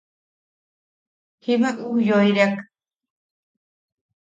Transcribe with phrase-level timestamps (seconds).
[1.43, 2.55] Jiba ujyoireak.